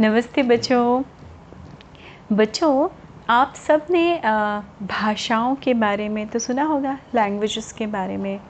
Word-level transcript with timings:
नमस्ते 0.00 0.42
बच्चों। 0.42 1.02
बच्चों, 2.32 2.88
आप 3.30 3.54
सबने 3.56 4.20
भाषाओं 4.82 5.54
के 5.54 5.74
बारे 5.74 6.08
में 6.08 6.26
तो 6.26 6.38
सुना 6.38 6.62
होगा 6.64 6.96
लैंग्वेजेस 7.14 7.70
के 7.72 7.86
बारे 7.86 8.16
में। 8.16 8.40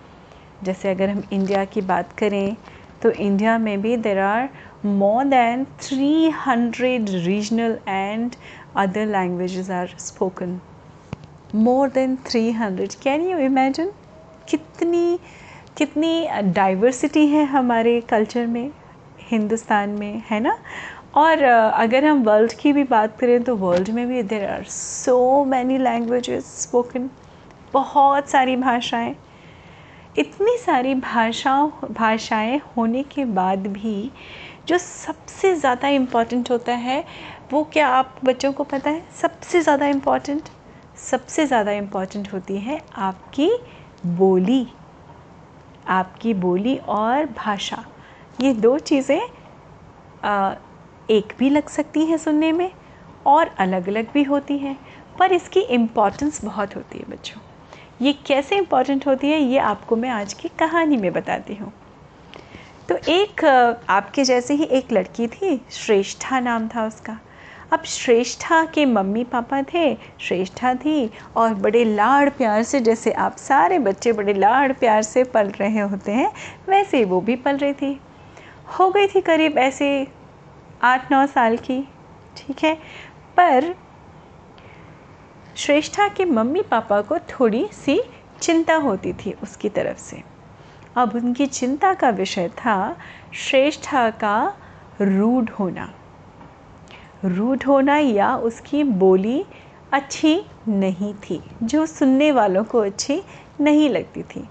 जैसे 0.63 0.91
अगर 0.91 1.09
हम 1.09 1.23
इंडिया 1.33 1.65
की 1.65 1.81
बात 1.81 2.13
करें 2.19 2.57
तो 3.03 3.11
इंडिया 3.11 3.57
में 3.59 3.81
भी 3.83 3.97
there 3.97 4.19
are 4.19 4.49
more 4.85 5.25
than 5.25 5.65
300 5.81 7.08
regional 7.17 7.78
and 7.88 8.35
other 8.76 9.06
languages 9.06 9.71
are 9.71 9.94
spoken 9.98 10.58
more 11.54 11.88
than 11.88 12.17
300 12.28 12.94
can 12.94 13.28
you 13.30 13.38
imagine 13.38 13.92
कितनी 14.51 15.19
कितनी 15.78 16.28
डाइवर्सिटी 16.52 17.27
है 17.27 17.45
हमारे 17.46 18.01
कल्चर 18.01 18.46
में, 18.46 18.70
हिंदुस्तान 19.30 19.91
में, 19.91 20.23
है 20.30 20.41
ना? 20.41 20.56
और 21.15 21.42
अगर 21.42 22.05
हम 22.05 22.23
वर्ल्ड 22.24 22.52
की 22.52 22.73
भी 22.73 22.84
बात 22.84 23.16
करें 23.20 23.42
तो 23.45 23.55
वर्ल्ड 23.56 23.88
में 23.91 24.06
भी 24.09 24.23
there 24.23 24.48
are 24.50 24.64
so 24.64 25.45
many 25.45 25.78
languages 25.78 26.46
spoken 26.62 27.10
बहुत 27.74 28.28
सारी 28.30 28.56
भाषाएँ। 28.56 29.14
इतनी 30.16 30.56
सारी 30.59 30.95
भाषाओं 30.95 31.70
भाषाएँ 31.91 32.60
होने 32.77 33.02
के 33.05 33.24
बाद 33.24 33.66
भी 33.69 34.10
जो 34.69 34.78
सबसे 34.78 35.55
ज़्यादा 35.55 35.88
इंपॉर्टेंट 35.88 36.50
होता 36.50 36.73
है, 36.74 37.05
वो 37.52 37.62
क्या 37.64 37.88
आप 37.88 38.14
बच्चों 38.24 38.52
को 38.52 38.64
पता 38.64 38.91
है? 38.91 39.02
सबसे 39.12 39.61
ज़्यादा 39.62 39.86
इंपॉर्टेंट 39.86 40.48
सबसे 41.00 41.47
ज़्यादा 41.47 41.72
इंपॉर्टेंट 41.72 42.33
होती 42.33 42.58
है 42.58 42.80
आपकी 42.98 43.50
बोली। 44.06 44.66
आपकी 45.88 46.34
बोली 46.36 46.77
और 46.78 47.27
भाषा। 47.36 47.84
ये 48.41 48.52
दो 48.55 48.78
चीज़ें 48.80 49.20
एक 51.10 51.32
भी 51.38 51.50
लग 51.50 51.69
सकती 51.69 52.05
हैं 52.06 52.16
सुनने 52.16 52.52
में 52.52 52.70
और 53.27 53.50
अलग 53.59 53.88
अलग 53.88 54.06
भी 54.14 54.22
होती 54.22 54.58
हैं। 54.58 54.78
पर 55.19 55.33
इसकी 55.33 55.61
इम्पॉर्टेंस 55.61 56.44
बहुत 56.44 56.77
होती 56.77 56.98
है 56.98 57.05
बच्चों। 57.11 57.41
ये 58.03 58.12
कैसे 58.12 58.56
इंपॉर्टेंट 58.56 59.06
होती 59.06 59.31
है, 59.31 59.41
ये 59.41 59.58
आपको 59.58 59.97
मैं 59.97 60.11
आज 60.11 60.33
की 60.33 60.48
कहानी 60.48 60.97
में 60.97 61.12
बताती 61.12 61.55
हूँ। 61.55 61.72
तो 62.88 62.97
एक, 63.08 63.44
आपके 63.91 64.25
जैसे 64.25 64.55
ही 64.55 64.64
एक 64.64 64.92
लड़की 64.92 65.27
थी, 65.27 65.61
श्रेष्ठा 65.70 66.41
नाम 66.41 66.69
था 66.69 66.86
उसका। 66.86 67.19
अब 67.72 67.83
श्रेष्ठा 67.84 68.64
के 68.64 68.86
मम्मी 68.86 69.25
पापा 69.25 69.62
थे, 69.62 69.94
श्रेष्ठा 70.20 70.75
थी 70.75 71.11
और 71.36 71.55
बड़े 71.55 71.84
लाड़ 71.84 72.28
प्यार 72.28 72.62
से, 72.62 72.81
जैसे 72.81 73.12
आप 73.12 73.36
सारे 73.36 73.78
बच्चे 73.78 74.12
बड़े 74.12 74.34
लाड़ 74.34 74.72
प्यार 74.72 75.03
से 75.03 75.25
पल 75.25 75.48
रहे 75.48 75.81
होते 75.81 76.12
हैं, 76.12 76.33
वैसे 76.69 77.05
वो 77.05 77.20
भी 77.20 77.36
पल 77.36 77.56
रही 77.56 77.72
थी। 77.72 78.00
हो 78.78 78.91
गई 78.91 79.06
थी 79.06 79.20
करीब 79.20 79.58
ऐसे 79.58 80.06
आठ 80.83 81.12
नौ 81.12 81.27
साल 81.27 81.56
की, 81.56 81.89
ठीक 82.36 82.64
है? 82.64 82.75
पर 83.36 83.75
श्रेष्ठा 85.56 86.09
के 86.09 86.25
मम्मी 86.25 86.62
पापा 86.62 87.00
को 87.00 87.19
थोड़ी 87.19 87.69
सी 87.72 88.03
चिंता 88.41 88.75
होती 88.75 89.12
थी 89.12 89.33
उसकी 89.33 89.69
तरफ़ 89.69 89.98
से। 89.98 90.22
अब 90.97 91.14
उनकी 91.14 91.47
चिंता 91.47 91.95
का 91.95 92.11
विषय 92.11 92.48
था 92.48 92.97
श्रेष्ठा 93.34 94.11
का 94.11 94.56
रूढ़ 95.00 95.50
होना। 95.50 95.95
रूढ़ 97.25 97.65
होना 97.67 97.97
या 97.97 98.37
उसकी 98.37 98.84
बोली 98.84 99.47
अच्छी 99.92 100.44
नहीं 100.69 101.15
थी, 101.15 101.42
जो 101.62 101.87
सुनने 101.87 102.33
वालों 102.33 102.65
को 102.65 102.78
अच्छी 102.78 103.22
नहीं 103.61 103.91
लगती 103.91 104.22
थी। 104.22 104.48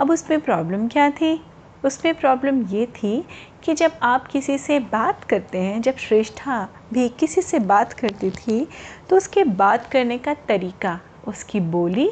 अब 0.00 0.10
उसमें 0.10 0.40
प्रॉब्लम 0.40 0.88
क्या 0.88 1.10
थी? 1.10 1.44
उसमें 1.84 2.14
प्रॉब्लम 2.14 2.62
ये 2.62 2.86
थी 2.86 3.24
कि 3.68 3.74
जब 3.74 3.92
आप 4.02 4.26
किसी 4.26 4.56
से 4.58 4.78
बात 4.80 5.24
करते 5.24 5.58
हैं, 5.58 5.80
जब 5.82 5.96
श्रेष्ठा 5.96 6.68
भी 6.92 7.08
किसी 7.08 7.42
से 7.42 7.58
बात 7.58 7.92
करती 7.92 8.30
थी 8.30 8.66
तो 9.10 9.16
उसके 9.16 9.42
बात 9.44 9.86
करने 9.86 10.16
का 10.18 10.34
तरीका 10.48 10.98
उसकी 11.28 11.60
बोली 11.60 12.08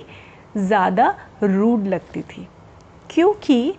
ज़्यादा 0.57 1.09
रूड 1.43 1.87
लगती 1.87 2.23
थी। 2.23 2.47
क्योंकि 3.11 3.75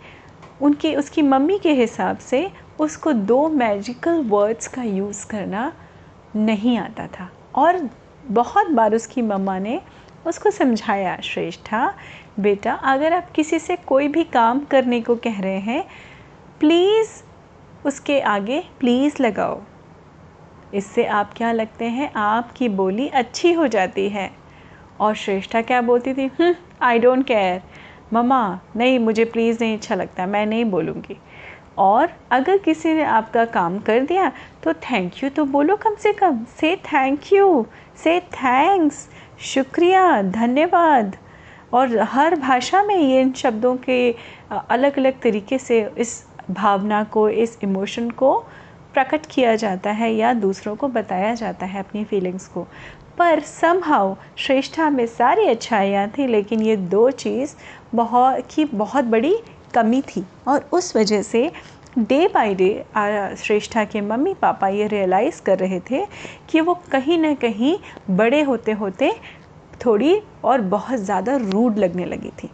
उनके, 0.61 0.95
उसकी 0.95 1.21
मम्मी 1.21 1.57
के 1.59 1.73
हिसाब 1.73 2.17
से 2.17 2.49
उसको 2.79 3.13
दो 3.13 3.47
मैजिकल 3.49 4.23
वर्ड्स 4.23 4.67
का 4.67 4.83
यूज़ 4.83 5.25
करना 5.27 5.71
नहीं 6.35 6.77
आता 6.77 7.07
था। 7.09 7.29
और 7.55 7.89
बहुत 8.31 8.71
बार 8.71 8.95
उसकी 8.95 9.21
मम्मा 9.21 9.59
ने 9.59 9.79
उसको 10.27 10.51
समझाया, 10.51 11.15
श्रेष्ठा, 11.23 11.93
बेटा, 12.39 12.73
अगर 12.73 13.13
आप 13.13 13.31
किसी 13.31 13.59
से 13.59 13.75
कोई 13.87 14.07
भी 14.07 14.23
काम 14.23 14.65
करने 14.65 15.01
को 15.01 15.15
कह 15.15 15.39
रहे 15.41 15.59
हैं 15.61 15.83
प्लीज़ 16.59 17.09
उसके 17.85 18.19
आगे 18.19 18.63
प्लीज़ 18.79 19.21
लगाओ। 19.21 19.61
इससे 20.73 21.05
आप 21.05 21.33
क्या 21.33 21.51
लगते 21.51 21.85
हैं? 21.85 22.11
आपकी 22.13 22.69
बोली 22.69 23.07
अच्छी 23.07 23.51
हो 23.53 23.67
जाती 23.67 24.07
है। 24.09 24.31
और 24.99 25.15
श्रेष्ठा 25.15 25.61
क्या 25.61 25.81
बोलती 25.81 26.13
थी? 26.13 26.29
आई 26.81 26.99
डोंट 26.99 27.25
केयर 27.25 27.61
ममा 28.13 28.59
नहीं, 28.75 28.99
मुझे 28.99 29.25
प्लीज़ 29.25 29.57
नहीं 29.61 29.77
अच्छा 29.77 29.95
लगता, 29.95 30.25
मैं 30.25 30.45
नहीं 30.45 30.65
बोलूँगी। 30.65 31.17
और 31.77 32.09
अगर 32.31 32.57
किसी 32.57 32.93
ने 32.93 33.03
आपका 33.03 33.45
काम 33.45 33.77
कर 33.79 33.99
दिया 33.99 34.31
तो 34.63 34.73
थैंक 34.73 35.23
यू 35.23 35.29
तो 35.29 35.45
बोलो 35.45 35.75
कम 35.75 35.95
से 35.95 36.13
कम। 36.13 36.43
से 36.59 36.75
थैंक 36.75 37.33
यू 37.33 37.65
से 38.03 38.19
थैंक्स 38.19 39.09
शुक्रिया, 39.39 40.21
धन्यवाद। 40.21 41.15
और 41.73 41.97
हर 42.01 42.35
भाषा 42.35 42.83
में 42.83 42.95
ये 42.95 43.21
इन 43.21 43.31
शब्दों 43.33 43.75
के 43.77 44.15
अलग 44.51 44.97
अलग 44.97 45.19
तरीके 45.21 45.57
से 45.57 45.81
इस 45.97 46.26
भावना 46.49 47.03
को, 47.03 47.27
इस 47.29 47.57
इमोशन 47.63 48.09
को 48.11 48.35
प्रकट 48.93 49.25
किया 49.25 49.55
जाता 49.55 49.91
है 49.91 50.13
या 50.13 50.33
दूसरों 50.35 50.75
को 50.75 50.87
बताया 50.89 51.33
जाता 51.35 51.65
है 51.65 51.79
अपनी 51.79 52.03
फीलिंग्स 52.03 52.47
को। 52.47 52.67
पर 53.17 53.39
समहाउ 53.41 54.15
श्रेष्ठा 54.37 54.89
में 54.89 55.05
सारी 55.07 55.47
अच्छाइयाँ 55.47 56.07
थी, 56.09 56.27
लेकिन 56.27 56.61
ये 56.61 56.75
दो 56.75 57.09
चीज़ 57.11 57.55
बहुत 57.95 58.47
की 58.51 58.65
बहुत 58.65 59.05
बड़ी 59.05 59.35
कमी 59.73 60.01
थी। 60.07 60.25
और 60.47 60.69
उस 60.73 60.95
वजह 60.95 61.21
से 61.21 61.51
डे 61.99 62.27
बाय 62.27 62.53
डे 62.55 62.69
श्रेष्ठा 63.37 63.83
के 63.85 64.01
मम्मी 64.01 64.33
पापा 64.33 64.67
ये 64.67 64.87
रियलाइज़ 64.87 65.41
कर 65.41 65.59
रहे 65.59 65.79
थे 65.89 66.05
कि 66.49 66.61
वो 66.61 66.73
कहीं 66.91 67.17
ना 67.17 67.33
कहीं 67.35 67.75
बड़े 68.09 68.41
होते 68.41 68.71
होते 68.73 69.11
थोड़ी 69.85 70.19
और 70.43 70.61
बहुत 70.61 70.99
ज़्यादा 70.99 71.35
रूड 71.37 71.77
लगने 71.79 72.05
लगी 72.05 72.31
थी। 72.43 72.49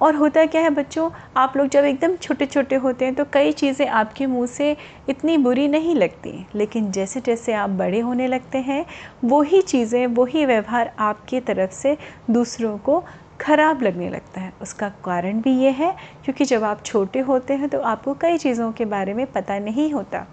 और 0.00 0.14
होता 0.14 0.44
क्या 0.46 0.60
है 0.62 0.70
बच्चों, 0.70 1.10
आप 1.36 1.56
लोग 1.56 1.68
जब 1.68 1.84
एकदम 1.84 2.16
छोटे 2.16 2.46
छोटे 2.46 2.76
होते 2.76 3.04
हैं 3.04 3.14
तो 3.14 3.24
कई 3.32 3.52
चीज़ें 3.52 3.86
आपके 3.88 4.26
मुँह 4.26 4.46
से 4.46 4.76
इतनी 5.08 5.36
बुरी 5.38 5.66
नहीं 5.68 5.94
लगती। 5.94 6.46
लेकिन 6.54 6.90
जैसे 6.92 7.20
जैसे 7.20 7.52
आप 7.52 7.70
बड़े 7.72 8.00
होने 8.00 8.26
लगते 8.26 8.58
हैं, 8.58 8.84
वही 9.24 9.60
चीज़ें, 9.62 10.06
वही 10.06 10.44
व्यवहार 10.46 10.92
आपकी 11.00 11.40
तरफ़ 11.40 11.72
से 11.72 11.96
दूसरों 12.30 12.76
को 12.78 13.02
ख़राब 13.40 13.82
लगने 13.82 14.10
लगता 14.10 14.40
है। 14.40 14.52
उसका 14.62 14.88
कारण 15.04 15.40
भी 15.40 15.56
ये 15.58 15.70
है, 15.70 15.94
क्योंकि 16.24 16.44
जब 16.44 16.64
आप 16.64 16.84
छोटे 16.84 17.20
होते 17.20 17.54
हैं 17.54 17.68
तो 17.68 17.80
आपको 17.82 18.14
कई 18.14 18.38
चीज़ों 18.38 18.70
के 18.72 18.84
बारे 18.86 19.14
में 19.14 19.26
पता 19.26 19.58
नहीं 19.58 19.92
होता। 19.92 20.26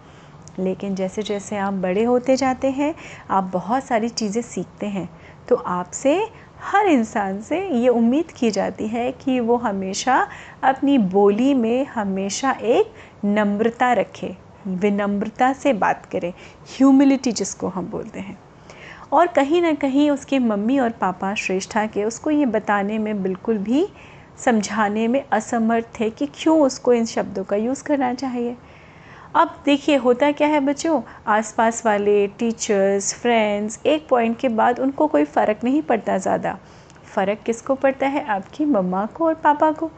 लेकिन 0.59 0.95
जैसे 0.95 1.21
जैसे 1.23 1.57
आप 1.57 1.73
बड़े 1.73 2.03
होते 2.03 2.35
जाते 2.35 2.69
हैं, 2.69 2.93
आप 3.29 3.43
बहुत 3.43 3.83
सारी 3.83 4.09
चीज़ें 4.09 4.41
सीखते 4.41 4.87
हैं 4.87 5.09
तो 5.49 5.55
आपसे 5.55 6.19
हर 6.63 6.87
इंसान 6.87 7.41
से 7.41 7.59
ये 7.69 7.89
उम्मीद 7.89 8.31
की 8.31 8.51
जाती 8.51 8.87
है 8.87 9.11
कि 9.11 9.39
वो 9.39 9.55
हमेशा 9.57 10.27
अपनी 10.63 10.97
बोली 10.97 11.53
में 11.53 11.85
हमेशा 11.85 12.51
एक 12.51 12.93
नम्रता 13.25 13.93
रखे, 13.93 14.35
विनम्रता 14.67 15.53
से 15.53 15.73
बात 15.73 16.05
करे 16.05 16.33
ह्यूमिलिटी 16.77 17.31
जिसको 17.31 17.67
हम 17.67 17.85
बोलते 17.85 18.19
हैं। 18.19 18.37
और 19.13 19.27
कहीं 19.27 19.61
ना 19.61 19.73
कहीं 19.73 20.09
उसके 20.11 20.39
मम्मी 20.39 20.79
और 20.79 20.89
पापा 20.89 21.33
श्रेष्ठा 21.35 21.85
के 21.85 22.03
उसको 22.03 22.31
ये 22.31 22.45
बताने 22.45 22.97
में 22.97 23.23
बिल्कुल 23.23 23.57
भी 23.57 23.87
समझाने 24.45 25.07
में 25.07 25.23
असमर्थ 25.31 25.85
थे 25.99 26.09
कि 26.09 26.25
क्यों 26.25 26.61
उसको 26.61 26.93
इन 26.93 27.05
शब्दों 27.05 27.43
का 27.43 27.55
यूज़ 27.55 27.83
करना 27.83 28.13
चाहिए। 28.13 28.55
अब 29.35 29.53
देखिए 29.65 29.95
होता 29.95 30.31
क्या 30.31 30.47
है 30.47 30.59
बच्चों? 30.59 31.01
आसपास 31.27 31.85
वाले 31.85 32.27
टीचर्स 32.27 33.13
फ्रेंड्स 33.13 33.79
एक 33.85 34.07
पॉइंट 34.09 34.37
के 34.39 34.49
बाद 34.49 34.79
उनको 34.79 35.07
कोई 35.07 35.23
फ़र्क 35.25 35.59
नहीं 35.63 35.81
पड़ता 35.81 36.17
ज़्यादा। 36.17 36.57
फ़र्क 37.15 37.39
किसको 37.45 37.75
पड़ता 37.75 38.07
है? 38.07 38.25
आपकी 38.25 38.65
मम्मा 38.65 39.05
को 39.05 39.25
और 39.25 39.33
पापा 39.33 39.71
को। 39.71 39.89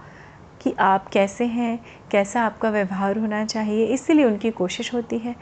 कि 0.61 0.73
आप 0.79 1.07
कैसे 1.07 1.45
हैं? 1.45 1.79
कैसा 2.11 2.41
आपका 2.41 2.69
व्यवहार 2.69 3.17
होना 3.17 3.43
चाहिए? 3.45 3.85
इसीलिए 3.85 4.25
उनकी 4.25 4.51
कोशिश 4.51 4.93
होती 4.93 5.17
है। 5.17 5.35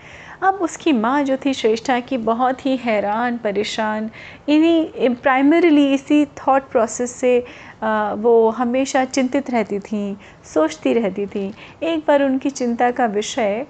अब 0.44 0.62
उसकी 0.62 0.94
माँ 0.94 1.22
जो 1.24 1.38
थी 1.38 1.54
श्रेष्ठा 1.54 2.00
की 2.00 2.18
बहुत 2.18 2.66
ही 2.66 2.78
हैरान 2.78 3.38
परेशान 3.38 4.10
इन्हीं 4.50 5.10
प्राइमरीली 5.16 5.94
इसी 5.94 6.26
थॉट 6.26 6.72
प्रोसेस 6.72 7.12
से 7.12 7.44
आ, 7.84 8.14
वो 8.14 8.50
हमेशा 8.50 9.06
चिंतित 9.06 9.50
रहती 9.50 9.80
थी 9.82 10.18
सोचती 10.54 10.94
रहती 10.94 11.26
थी। 11.26 11.54
एक 11.84 12.04
बार 12.08 12.24
उनकी 12.24 12.50
चिंता 12.50 12.92
का 12.92 13.06
विषय 13.06 13.66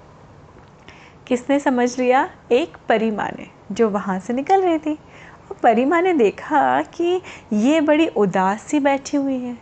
किसने 1.32 1.58
समझ 1.60 1.98
लिया? 1.98 2.28
एक 2.52 2.76
परी 2.88 3.10
माँ 3.10 3.28
ने, 3.38 3.46
जो 3.72 3.88
वहाँ 3.90 4.18
से 4.20 4.32
निकल 4.32 4.62
रही 4.62 4.78
थी। 4.78 4.92
और 4.92 5.56
परी 5.62 5.84
माँ 5.84 6.00
ने 6.02 6.12
देखा 6.14 6.82
कि 6.94 7.20
ये 7.52 7.80
बड़ी 7.80 8.06
उदास 8.06 8.62
सी 8.62 8.80
बैठी 8.80 9.16
हुई 9.16 9.38
है। 9.38 9.56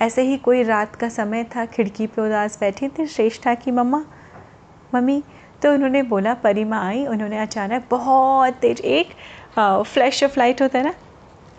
ऐसे 0.00 0.22
ही 0.22 0.36
कोई 0.36 0.62
रात 0.62 0.94
का 0.96 1.08
समय 1.08 1.44
था, 1.44 1.64
खिड़की 1.66 2.06
पे 2.06 2.22
उदास 2.22 2.58
बैठी 2.60 2.88
थी, 2.88 3.06
श्रेष्ठा 3.06 3.54
की 3.54 3.70
मम्मा। 3.70 4.04
मम्मी 4.94 5.22
तो 5.62 5.72
उन्होंने 5.72 6.02
बोला 6.02 6.34
परी 6.34 6.64
माँ 6.64 6.84
आई, 6.86 7.06
उन्होंने 7.06 7.38
अचानक 7.38 7.86
बहुत 7.90 8.54
तेज, 8.54 8.80
एक 8.80 9.10
फ्लैश 9.58 10.24
ऑफ़ 10.24 10.38
लाइट 10.38 10.62
होता 10.62 10.78
है 10.78 10.84
ना, 10.84 10.94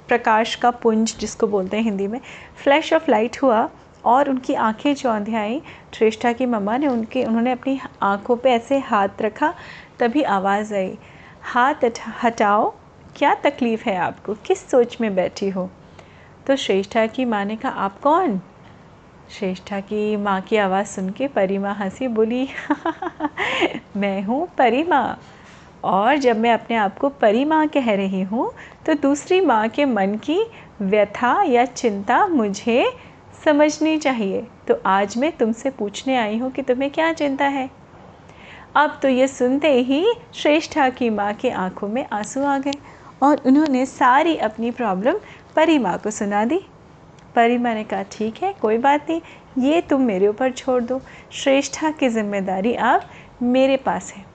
प्रकाश 0.08 0.56
का 0.56 0.72
पुंज 0.72 1.18
जिसको 1.20 1.48
बोलते 1.48 1.78
हैं 1.78 1.84
हिंदी 1.84 2.08
में 2.08 2.20
फ्लैश 2.64 2.94
ऑफ़ 2.94 3.12
लाइट 3.12 3.42
हुआ। 3.44 3.70
और 4.06 4.30
उनकी 4.30 4.54
आँखें 4.54 4.96
चौंधे 4.96 5.36
आई, 5.36 5.62
श्रेष्ठा 5.94 6.32
की 6.32 6.46
मम्मा 6.46 6.78
ने 6.78 6.88
उनके, 6.88 7.24
उन्होंने 7.24 7.52
अपनी 7.52 7.80
आँखों 8.02 8.38
पे 8.38 8.52
ऐसे 8.52 8.80
हाथ 8.80 9.10
रखा, 9.22 9.54
तभी 10.00 10.22
आवाज़ 10.22 10.74
आई, 10.74 10.98
हाथ 11.44 11.76
हटाओ, 12.24 12.74
क्या 13.16 13.34
तकलीफ़ 13.34 13.90
है 13.90 13.98
आपको? 13.98 14.34
किस 14.34 14.70
सोच 14.70 15.02
में 15.02 15.16
बैठी 15.16 15.50
हो? 15.50 15.70
तो 16.48 16.56
श्रेष्ठा 16.56 17.06
की 17.08 17.26
माँ 17.26 17.46
ने 17.46 17.56
कहा, 17.56 17.72
आप 17.72 18.00
कौन? 18.00 18.42
श्रेष्ठा 19.30 19.80
की 19.80 20.16
माँ 20.16 20.42
की 20.42 20.58
आवाज़ 20.58 20.88
सुन 20.88 21.10
के 21.10 21.28
परी 21.28 21.58
माँ 21.58 21.76
हँसी, 21.76 22.08
बोली, 22.08 22.50
मैं 23.98 24.24
हूँ 24.24 24.48
परी 24.58 24.84
माँ 24.84 25.20
और 25.84 26.18
जब 26.18 26.38
मैं 26.38 26.54
अपने 26.54 26.76
आप 26.76 26.98
को 26.98 27.10
परी 27.10 27.46
माँ 27.46 27.68
कह 27.68 27.96
रही 27.96 28.22
हूँ 28.22 28.52
तो 28.86 28.94
दूसरी 28.94 29.42
माँ 29.42 29.68
के 29.68 29.86
मन 29.86 30.16
की 30.16 30.52
व्यथा 30.82 31.44
या 31.44 31.66
चिंता 31.66 32.28
मुझे 32.28 32.94
समझनी 33.46 33.98
चाहिए। 33.98 34.42
तो 34.68 34.80
आज 34.86 35.18
मैं 35.18 35.32
तुमसे 35.32 35.70
पूछने 35.70 36.16
आई 36.18 36.38
हूँ 36.38 36.52
कि 36.52 36.62
तुम्हें 36.62 36.90
क्या 36.92 37.12
चिंता 37.14 37.46
है? 37.46 37.70
अब 38.76 39.00
तो 39.02 39.08
ये 39.08 39.28
सुनते 39.28 39.72
ही 39.82 40.06
श्रेष्ठा 40.34 40.90
की 40.90 41.10
माँ 41.10 41.34
के 41.34 41.50
आँखों 41.50 41.88
में 41.88 42.06
आँसू 42.14 42.44
आ 42.44 42.58
गए 42.58 42.74
और 43.24 43.42
उन्होंने 43.46 43.86
सारी 43.86 44.36
अपनी 44.38 44.72
प्रॉब्लम 44.72 45.20
परी 45.56 45.78
माँ 45.80 45.98
को 45.98 46.12
सुना 46.12 46.44
दी। 46.46 46.60
परी 47.36 47.58
माँ 47.58 47.74
ने 47.74 47.84
कहा, 47.84 48.04
ठीक 48.12 48.42
है, 48.44 48.54
कोई 48.54 48.78
बात 48.78 49.10
नहीं, 49.10 49.22
ये 49.60 49.82
तुम 49.82 50.02
मेरे 50.02 50.28
ऊपर 50.28 50.52
छोड़ 50.52 50.82
दो। 50.84 51.02
श्रेष्ठा 51.34 51.92
की 51.92 52.10
ज़िम्मेदारी 52.10 52.74
अब 52.74 53.02
मेरे 53.44 53.78
पास 53.78 54.14
है। 54.14 54.26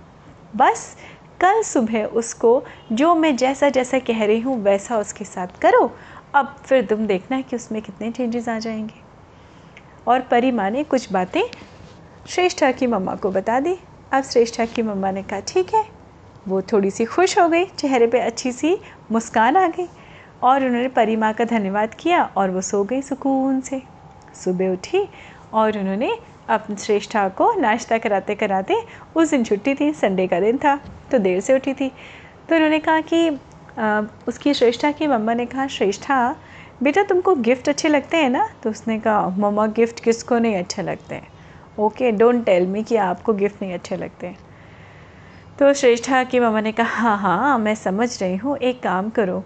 बस 0.57 0.97
कल 1.41 1.63
सुबह 1.63 2.05
उसको 2.05 2.63
जो 2.93 3.15
मैं 3.15 3.37
जैसा 3.37 3.69
जैसा 3.69 3.99
कह 3.99 4.25
रही 4.25 4.41
हूँ, 4.41 4.63
वैसा 4.63 4.99
उसके 4.99 5.25
साथ 5.25 5.61
करो 5.63 5.93
अब 6.35 6.57
फिर 6.65 6.85
तुम 6.87 7.07
देखना 7.07 7.37
है 7.37 7.43
कि 7.43 7.57
उसमें 7.57 7.83
कितने 7.83 8.11
चेंजेस 8.11 8.49
आ 8.49 8.59
जाएँगे। 8.59 9.01
और 10.07 10.21
परी 10.21 10.51
माँ 10.51 10.71
ने 10.71 10.85
कुछ 10.85 11.13
बातें 11.13 11.43
श्रेष्ठा 12.29 12.71
की 12.73 12.87
मम्मा 12.87 13.15
को 13.15 13.31
बता 13.31 13.61
दी। 13.61 13.77
अब 14.13 14.23
श्रेष्ठा 14.23 14.65
की 14.65 14.83
मम्मा 14.83 15.11
ने 15.11 15.23
कहा, 15.23 15.41
ठीक 15.41 15.75
है। 15.75 15.85
वो 16.49 16.63
थोड़ी 16.63 16.91
सी 16.91 17.05
खुश 17.05 17.39
हो 17.39 17.49
गई, 17.49 17.65
चेहरे 17.65 18.07
पे 18.07 18.21
अच्छी 18.21 18.53
सी 18.53 18.77
मुस्कान 19.13 19.57
आ 19.57 19.67
गई 19.69 19.89
और 20.43 20.65
उन्होंने 20.65 20.89
परी 20.89 21.17
माँ 21.17 21.33
का 21.33 21.45
धन्यवाद 21.45 21.95
किया 21.95 22.23
और 22.37 22.51
वो 22.51 22.61
सो 22.61 22.85
गई 22.85 23.03
सुकून 23.03 23.61
से। 23.61 23.83
सुबह 24.35 24.73
उठी 24.73 25.09
और 25.53 25.79
उन्होंने 25.79 26.19
अपने 26.49 26.77
श्रेष्ठा 26.77 27.29
को 27.29 27.53
नाश्ता 27.55 27.99
कराते 27.99 28.35
कराते 28.35 28.75
उस 29.17 29.31
दिन 29.31 29.45
छुट्टी 29.45 29.75
थी, 29.75 29.93
संडे 29.93 30.27
का 30.27 30.41
दिन 30.41 30.59
था 30.59 30.77
तो 31.11 31.19
देर 31.19 31.41
से 31.41 31.55
उठी 31.55 31.75
थी। 31.75 31.93
तो 32.49 32.55
उन्होंने 32.55 32.79
कहा 32.79 33.01
कि 33.01 33.31
उसकी 34.29 34.55
श्रेष्ठा 34.55 34.91
की 34.91 35.07
मम्मा 35.07 35.35
ने 35.35 35.47
कहा, 35.47 35.67
श्रेष्ठा, 35.67 36.37
बेटा 36.83 37.03
तुमको 37.03 37.35
गिफ्ट 37.35 37.69
अच्छे 37.69 37.89
लगते 37.89 38.17
हैं 38.17 38.31
ना? 38.31 38.49
तो 38.63 38.71
उसने 38.71 38.99
कहा, 38.99 39.29
मम्मा 39.29 39.67
गिफ्ट 39.67 40.01
किसको 40.01 40.39
नहीं 40.39 40.57
अच्छे 40.57 40.83
लगते? 40.83 41.15
हैं 41.15 41.29
ओके 41.79 42.11
डोंट 42.13 42.45
टेल 42.45 42.67
मी 42.67 42.83
कि 42.83 42.97
आपको 42.97 43.33
गिफ्ट 43.33 43.63
नहीं 43.63 43.75
अच्छे 43.75 43.97
लगते 43.97 44.27
हैं. 44.27 44.39
तो 45.59 45.73
श्रेष्ठा 45.75 46.23
की 46.25 46.41
मम्मा 46.41 46.61
ने 46.61 46.73
कहा 46.73 47.15
हाँ 47.15 47.17
हाँ 47.19 47.59
मैं 47.59 47.75
समझ 47.75 48.23
रही 48.23 48.37
हूँ, 48.37 48.57
एक 48.57 48.83
काम 48.83 49.11
करो। 49.11 49.43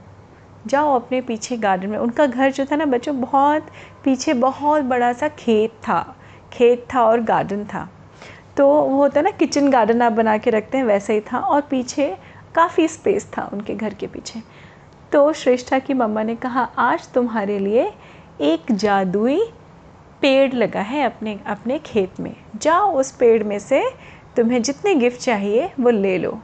जाओ 0.66 0.94
अपने 0.94 1.20
पीछे 1.20 1.56
गार्डन 1.56 1.90
में, 1.90 1.98
उनका 1.98 2.26
घर 2.26 2.52
जो 2.52 2.64
था 2.64 2.76
ना 2.76 2.84
बच्चों, 2.84 3.20
बहुत 3.20 3.66
पीछे 4.04 4.34
बहुत 4.34 4.84
बड़ा 4.84 5.12
सा 5.12 5.28
खेत 5.28 5.70
था 5.88 6.16
खेत 6.52 6.86
था 6.94 7.02
और 7.02 7.20
गार्डन 7.20 7.64
था। 7.64 7.88
तो 8.56 8.68
वो 8.68 8.96
होता 8.96 9.20
है 9.20 9.24
ना 9.24 9.30
किचन 9.30 9.70
गार्डन 9.70 10.02
आप 10.02 10.12
बना 10.12 10.36
के 10.38 10.50
रखते 10.50 10.78
हैं, 10.78 10.84
वैसे 10.84 11.14
ही 11.14 11.20
था 11.20 11.38
और 11.38 11.60
पीछे 11.60 12.16
काफ़ी 12.54 12.88
स्पेस 12.88 13.30
था 13.38 13.50
उनके 13.52 13.74
घर 13.74 13.94
के 13.94 14.06
पीछे। 14.06 14.40
तो 15.12 15.32
श्रेष्ठा 15.32 15.78
की 15.78 15.94
मम्मा 15.94 16.22
ने 16.22 16.36
कहा, 16.36 16.62
आज 16.78 17.08
तुम्हारे 17.08 17.58
लिए 17.58 17.92
एक 18.40 18.72
जादुई 18.72 19.40
पेड़ 20.20 20.54
लगा 20.54 20.80
है 20.80 21.02
अपने 21.02 21.40
अपने 21.46 21.78
खेत 21.78 22.20
में। 22.20 22.36
जाओ 22.56 22.92
उस 22.92 23.12
पेड़ 23.12 23.44
में 23.44 23.58
से 23.58 23.84
तुम्हें 24.36 24.62
जितने 24.62 24.94
गिफ्ट 24.94 25.20
चाहिए, 25.20 25.70
वो 25.80 25.90
ले 25.90 26.18
लो। 26.18 26.40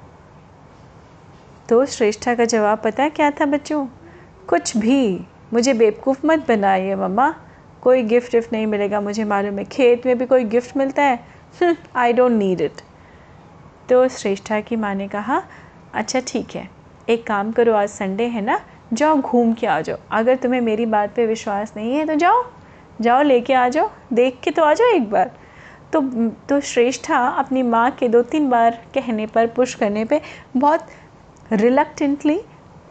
तो 1.69 1.87
श्रेष्ठा 1.87 2.35
का 2.35 2.45
जवाब, 2.45 2.79
पता 2.79 3.03
है 3.03 3.11
क्या 3.11 3.31
था 3.31 3.47
बच्चों? 3.47 3.87
कुछ 4.49 4.77
भी। 4.77 5.25
मुझे 5.53 5.75
बेवकूफ़ 5.75 6.27
मत 6.27 6.45
बनाइए 6.49 6.95
मम्मा। 6.95 7.35
कोई 7.83 8.03
गिफ्ट 8.03 8.35
विफ्ट 8.35 8.53
नहीं 8.53 8.67
मिलेगा 8.67 9.01
मुझे 9.01 9.25
मालूम 9.25 9.59
है। 9.59 9.65
खेत 9.65 10.07
में 10.07 10.19
भी 10.19 10.27
कोई 10.27 10.45
गिफ्ट 10.45 10.77
मिलता 10.77 11.03
है। 11.03 11.25
आई 11.97 12.12
डोंट 12.12 12.33
नीड 12.33 12.61
इट 12.61 12.81
तो 13.89 14.09
श्रेष्ठा 14.09 14.61
की 14.61 14.77
माँ 14.77 14.95
ने 14.95 15.09
कहा 15.09 15.43
अच्छा 15.94 16.20
ठीक 16.26 16.54
है। 16.56 16.69
एक 17.08 17.26
काम 17.26 17.50
करो, 17.52 17.75
आज 17.75 17.88
संडे 17.88 18.25
है 18.25 18.40
ना? 18.40 18.60
जाओ, 18.92 19.16
घूम 19.16 19.52
के 19.52 19.66
आ 19.66 19.81
जाओ। 19.81 19.96
अगर 20.10 20.37
तुम्हें 20.37 20.60
मेरी 20.60 20.87
बात 20.87 21.14
पे 21.16 21.26
विश्वास 21.26 21.72
नहीं 21.76 21.94
है 21.94 22.06
तो 22.06 22.14
जाओ। 22.14 22.44
जाओ, 23.00 23.22
लेके 23.22 23.54
आ 23.54 23.69
जाओ। 23.69 23.90
देख 24.12 24.38
के 24.44 24.50
तो 24.50 24.62
आ 24.62 24.72
जाओ 24.75 24.88
एक 24.88 25.10
बार। 25.10 25.31
तो 25.92 26.00
तो 26.48 26.60
श्रेष्ठा 26.60 27.19
अपनी 27.28 27.62
माँ 27.62 27.90
के 27.90 28.08
दो 28.08 28.22
तीन 28.22 28.48
बार 28.50 28.78
कहने 28.94 29.26
पर, 29.26 29.46
पुश 29.46 29.75
करने 29.75 30.04
पे 30.04 30.20
बहुत 30.56 30.87
रिलक्टेंटली 31.52 32.40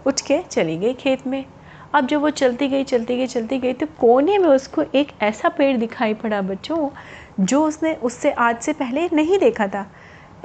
उठ 0.07 0.21
के 0.21 0.39
चली 0.41 0.77
गई 0.77 0.93
खेत 0.93 1.25
में। 1.27 1.45
अब 1.95 2.07
जब 2.07 2.21
वो 2.21 2.29
चलती 2.29 2.67
गई 2.67 2.83
चलती 2.83 3.17
गई 3.17 3.27
चलती 3.27 3.57
गई 3.59 3.73
तो 3.73 3.85
कोने 3.99 4.37
में 4.37 4.47
उसको 4.49 4.83
एक 4.95 5.11
ऐसा 5.21 5.49
पेड़ 5.49 5.75
दिखाई 5.77 6.13
पड़ा 6.13 6.41
बच्चों, 6.41 6.89
जो 7.39 7.63
उसने 7.65 7.93
उससे 7.93 8.31
आज 8.31 8.59
से 8.59 8.73
पहले 8.73 9.07
नहीं 9.13 9.39
देखा 9.39 9.67
था। 9.67 9.85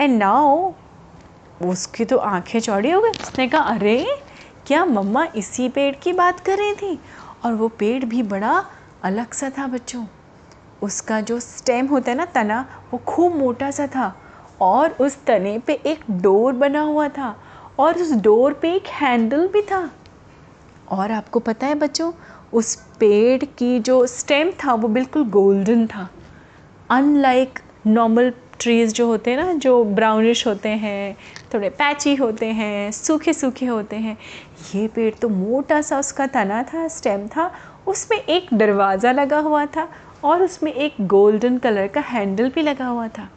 एंड 0.01 0.19
नाउ 0.19 0.73
उसकी 1.63 2.05
तो 2.05 2.19
आँखें 2.19 2.61
चौड़ी 2.61 2.91
हो 2.91 3.01
गई। 3.01 3.11
उसने 3.11 3.49
कहा, 3.49 3.63
अरे, 3.63 4.07
क्या 4.67 4.85
मम्मा 4.85 5.27
इसी 5.37 5.69
पेड़ 5.69 5.95
की 5.95 6.13
बात 6.13 6.41
कर 6.41 6.59
रही 6.59 6.75
थी? 6.75 7.01
और 7.45 7.53
वो 7.53 7.69
पेड़ 7.69 8.05
भी 8.05 8.23
बड़ा 8.23 8.67
अलग 9.03 9.33
सा 9.33 9.51
था 9.51 9.67
बच्चों। 9.67 10.07
उसका 10.83 11.21
जो 11.21 11.41
स्टेम 11.41 11.87
होता 11.87 12.11
है 12.11 12.17
ना 12.17 12.25
तना, 12.25 12.67
वो 12.91 12.99
खूब 12.99 13.37
मोटा 13.37 13.71
सा 13.71 13.87
था 13.87 14.21
और 14.61 14.91
उस 14.91 15.25
तने 15.25 15.59
पे 15.59 15.73
एक 15.73 16.05
डोर 16.11 16.53
बना 16.53 16.81
हुआ 16.81 17.09
था 17.09 17.41
और 17.79 17.99
उस 17.99 18.13
डोर 18.13 18.53
पे 18.53 18.75
एक 18.75 18.87
हैंडल 18.87 19.49
भी 19.49 19.63
था। 19.63 19.91
और 20.89 21.13
आपको 21.13 21.41
पता 21.41 21.67
है 21.67 21.75
बच्चों, 21.75 22.13
उस 22.53 22.75
पेड़ 22.75 23.45
की 23.45 23.81
जो 23.81 24.07
स्टेम 24.07 24.51
था, 24.51 24.75
वो 24.75 24.89
बिल्कुल 24.89 25.25
गोल्डन 25.25 25.87
था। 25.87 26.09
अनलाइक 26.91 27.59
नॉर्मल 27.87 28.33
ट्रीज़ 28.61 28.93
जो 28.95 29.07
होते 29.07 29.31
हैं 29.31 29.39
ना, 29.39 29.53
जो 29.53 29.85
ब्राउनिश 29.85 30.47
होते 30.47 30.69
हैं, 30.69 31.17
थोड़े 31.55 31.69
पैची 31.71 32.15
होते 32.15 32.47
हैं, 32.47 32.91
सूखे 32.93 33.33
सूखे 33.33 33.67
होते 33.67 33.97
हैं, 33.97 34.17
ये 34.75 34.87
पेड़ 34.89 35.15
तो 35.15 35.29
मोटा 35.29 35.81
सा 35.83 35.99
उसका 35.99 36.27
तना 36.27 36.63
था 36.63 36.87
स्टेम 36.89 37.27
था, 37.29 37.51
उसमें 37.87 38.19
एक 38.19 38.55
दरवाज़ा 38.55 39.13
लगा 39.13 39.39
हुआ 39.39 39.65
था 39.67 39.89
और 40.25 40.43
उसमें 40.43 40.73
एक 40.73 41.07
गोल्डन 41.07 41.59
कलर 41.59 41.87
का 41.87 42.01
हैंडल 42.01 42.49
भी 42.49 42.63
लगा 42.63 42.87
हुआ 42.87 43.09
था। 43.09 43.29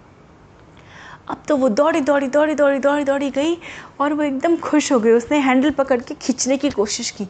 अब 1.29 1.41
तो 1.47 1.55
वो 1.57 1.69
दौड़ी 1.69 2.01
दौड़ी 2.01 2.27
दौड़ी 2.27 2.55
दौड़ी 2.55 2.79
दौड़ी 2.79 3.03
दौड़ी 3.03 3.29
गई 3.29 3.57
और 4.01 4.13
वो 4.13 4.23
एकदम 4.23 4.55
खुश 4.57 4.91
हो 4.91 4.99
गई। 4.99 5.11
उसने 5.11 5.37
हैंडल 5.37 5.71
पकड़ 5.71 5.99
के 6.01 6.13
खींचने 6.13 6.57
की 6.57 6.69
कोशिश 6.69 7.09
की। 7.11 7.27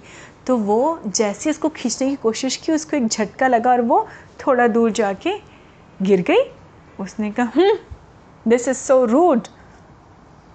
तो 0.47 0.57
वो 0.57 0.99
जैसे 1.07 1.49
उसको 1.49 1.69
खींचने 1.69 2.09
की 2.09 2.15
कोशिश 2.15 2.55
की, 2.55 2.71
उसको 2.71 2.97
एक 2.97 3.07
झटका 3.07 3.47
लगा 3.47 3.71
और 3.71 3.81
वो 3.81 4.07
थोड़ा 4.39 4.67
दूर 4.67 4.91
जाके 4.91 5.33
गिर 6.01 6.21
गई। 6.21 6.43
उसने 6.99 7.31
कहा 7.31 7.71
दिस 8.47 8.67
इज़ 8.67 8.77
सो 8.77 9.03
रूड 9.05 9.47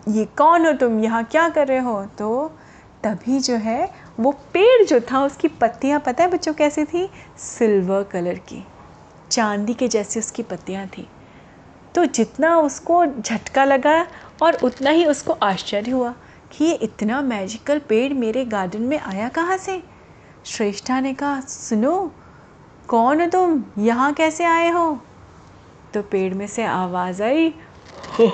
ये 0.08 0.24
कौन 0.24 0.66
हो 0.66 0.72
तुम? 0.72 0.98
यहाँ 1.00 1.24
क्या 1.24 1.48
कर 1.48 1.66
रहे 1.66 1.78
हो? 1.78 2.04
तो 2.18 2.52
तभी 3.04 3.38
जो 3.40 3.56
है, 3.56 3.90
वो 4.20 4.32
पेड़ 4.32 4.84
जो 4.84 5.00
था, 5.00 5.24
उसकी 5.24 5.48
पत्तियाँ, 5.48 6.00
पता 6.00 6.24
है 6.24 6.30
बच्चों 6.30 6.52
कैसी 6.54 6.84
थी? 6.84 7.08
सिल्वर 7.38 8.02
कलर 8.02 8.38
की, 8.38 8.64
चांदी 9.30 9.74
के 9.74 9.88
जैसी 9.88 10.18
उसकी 10.20 10.42
पत्तियाँ 10.42 10.86
थी। 10.86 11.08
तो 11.94 12.04
जितना 12.04 12.56
उसको 12.58 13.06
झटका 13.06 13.64
लगा 13.64 14.06
और 14.42 14.54
उतना 14.54 14.90
ही 14.90 15.04
उसको 15.06 15.32
आश्चर्य 15.32 15.90
हुआ 15.90 16.14
कि 16.52 16.64
ये 16.64 16.74
इतना 16.74 17.20
मैजिकल 17.20 17.78
पेड़ 17.78 18.12
मेरे 18.12 18.44
गार्डन 18.44 18.82
में 18.82 18.98
आया 18.98 19.28
कहाँ 19.28 19.56
से? 19.56 19.82
श्रेष्ठा 20.44 21.00
ने 21.00 21.14
कहा, 21.14 21.40
सुनो, 21.40 22.12
कौन 22.88 23.20
हो 23.20 23.26
तुम? 23.26 23.64
यहाँ 23.78 24.12
कैसे 24.12 24.44
आए 24.44 24.70
हो? 24.70 24.98
तो 25.94 26.02
पेड़ 26.02 26.34
में 26.34 26.46
से 26.46 26.64
आवाज़ 26.64 27.22
आई। 27.22 27.54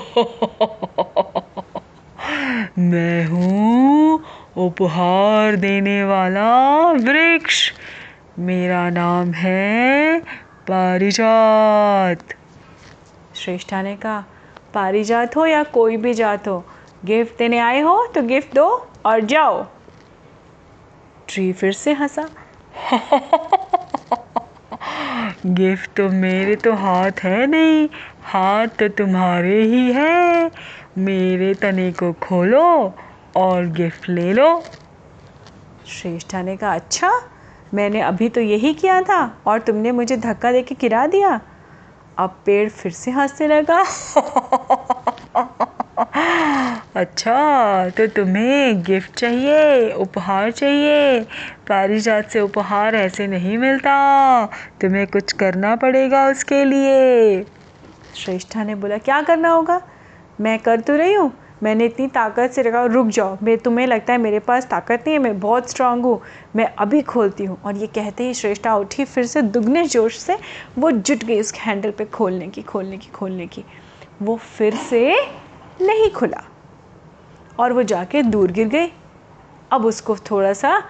मैं 2.77 3.25
हूँ 3.25 4.23
उपहार 4.57 5.55
देने 5.55 6.03
वाला 6.03 6.91
वृक्ष। 6.91 7.71
मेरा 8.39 8.89
नाम 8.89 9.31
है 9.31 10.21
पारिजात। 10.67 12.17
श्रेष्ठा 13.35 13.81
ने 13.81 13.95
कहा 13.95 14.23
पारिजात 14.73 15.35
हो 15.35 15.45
या 15.45 15.63
कोई 15.63 15.97
भी 15.97 16.13
जात 16.13 16.47
हो 16.47 16.65
गिफ्ट 17.05 17.37
देने 17.37 17.59
आए 17.59 17.81
हो 17.81 18.11
तो 18.15 18.21
गिफ्ट 18.21 18.55
दो 18.55 18.87
और 19.05 19.19
जाओ। 19.19 19.65
ट्री 21.27 21.53
फिर 21.53 21.71
से 21.71 21.93
हंसा। 21.93 22.29
गिफ्ट 25.45 25.89
तो 25.97 26.09
मेरे 26.09 26.55
तो 26.55 26.73
हाथ 26.73 27.11
है 27.23 27.47
नहीं, 27.47 27.89
हाथ 28.23 28.67
तो 28.67 28.87
तुम्हारे 28.87 29.63
ही 29.63 29.91
है। 29.91 30.51
मेरे 30.97 31.53
तने 31.53 31.91
को 31.91 32.13
खोलो 32.13 32.93
और 33.35 33.65
गिफ्ट 33.65 34.09
ले 34.09 34.33
लो। 34.33 34.63
श्रेष्ठा 35.87 36.41
ने 36.41 36.57
कहा 36.57 36.73
अच्छा 36.73 37.11
मैंने 37.73 38.01
अभी 38.01 38.29
तो 38.29 38.41
यही 38.41 38.73
किया 38.73 39.01
था 39.01 39.41
और 39.47 39.59
तुमने 39.59 39.91
मुझे 39.91 40.17
धक्का 40.17 40.51
दे 40.51 40.61
के 40.61 40.75
गिरा 40.75 41.07
दिया। 41.07 41.41
अब 42.17 42.39
पेड़ 42.45 42.69
फिर 42.69 42.91
से 42.91 43.11
हंसने 43.11 43.47
लगा। 43.47 43.83
अच्छा 46.95 47.89
तो 47.89 48.07
तुम्हें 48.07 48.83
गिफ्ट 48.83 49.13
चाहिए, 49.13 49.91
उपहार 49.91 50.51
चाहिए। 50.51 51.21
पारिजात 51.67 52.29
से 52.29 52.39
उपहार 52.39 52.95
ऐसे 52.95 53.27
नहीं 53.27 53.57
मिलता। 53.57 54.45
तुम्हें 54.81 55.07
कुछ 55.07 55.31
करना 55.31 55.75
पड़ेगा 55.75 56.27
उसके 56.27 56.65
लिए। 56.65 57.43
श्रेष्ठा 58.15 58.63
ने 58.63 58.75
बोला, 58.75 58.97
क्या 58.97 59.21
करना 59.21 59.49
होगा? 59.49 59.81
मैं 60.41 60.59
कर 60.59 60.79
तो 60.79 60.95
रही 60.95 61.13
हूँ। 61.13 61.33
मैंने 61.63 61.85
इतनी 61.85 62.07
ताकत 62.07 62.51
से 62.51 62.61
रखा, 62.61 62.85
रुक 62.85 63.07
जाओ। 63.07 63.37
मैं, 63.43 63.57
तुम्हें 63.57 63.87
लगता 63.87 64.13
है 64.13 64.19
मेरे 64.19 64.39
पास 64.39 64.65
ताकत 64.65 65.03
नहीं 65.07 65.13
है, 65.13 65.19
मैं 65.19 65.39
बहुत 65.39 65.69
स्ट्रांग 65.69 66.03
हूँ। 66.03 66.21
मैं 66.55 66.65
अभी 66.65 67.01
खोलती 67.01 67.45
हूँ। 67.45 67.61
और 67.61 67.77
ये 67.77 67.87
कहते 67.87 68.23
ही 68.23 68.33
श्रेष्ठा 68.33 68.75
उठी, 68.75 69.05
फिर 69.05 69.25
से 69.25 69.41
दुगने 69.41 69.85
जोश 69.85 70.17
से 70.17 70.37
वो 70.77 70.91
जुट 70.91 71.23
गई 71.23 71.39
उस 71.39 71.53
हैंडल 71.53 71.91
पे 71.91 72.05
खोलने 72.05 72.47
की 72.47 72.61
खोलने 72.61 72.97
की 72.97 73.09
खोलने 73.09 73.47
की। 73.47 73.63
वो 74.21 74.35
फिर 74.35 74.75
से 74.75 75.13
नहीं 75.81 76.11
खुला। 76.11 76.48
और 77.59 77.73
वो 77.73 77.83
जाके 77.83 78.21
दूर 78.21 78.51
गिर 78.51 78.67
गई। 78.67 78.87
अब 79.71 79.85
उसको 79.85 80.15
थोड़ा 80.15 80.53
सा 80.53 80.83